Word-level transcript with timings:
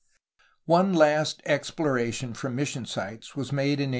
One 0.65 0.93
last 0.95 1.43
exploration 1.45 2.33
for 2.33 2.49
mission 2.49 2.87
sites 2.87 3.35
was 3.35 3.51
made 3.51 3.77
in 3.79 3.89
1821. 3.89 3.89